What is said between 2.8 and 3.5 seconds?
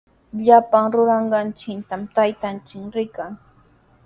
rikan.